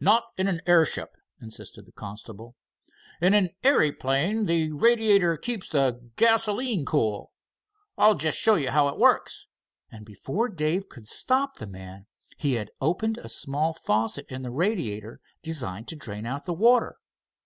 "Not 0.00 0.24
in 0.38 0.48
an 0.48 0.62
airship," 0.66 1.18
insisted 1.38 1.84
the 1.84 1.92
constable. 1.92 2.56
"In 3.20 3.34
an 3.34 3.50
airyplane 3.62 4.46
the 4.46 4.72
radiator 4.72 5.36
keeps 5.36 5.68
the 5.68 6.00
gasoline 6.16 6.86
cool. 6.86 7.30
I'll 7.98 8.14
jest 8.14 8.38
show 8.38 8.54
you 8.54 8.70
how 8.70 8.88
it 8.88 8.96
works," 8.98 9.48
and, 9.92 10.06
before 10.06 10.48
Dave 10.48 10.88
could 10.88 11.06
stop 11.06 11.56
the 11.56 11.66
man, 11.66 12.06
he 12.38 12.54
had 12.54 12.70
opened 12.80 13.18
a 13.18 13.28
small 13.28 13.74
faucet 13.74 14.24
in 14.32 14.40
the 14.40 14.50
radiator, 14.50 15.20
designed 15.42 15.88
to 15.88 15.94
drain 15.96 16.24
out 16.24 16.44
the 16.46 16.54
water. 16.54 16.96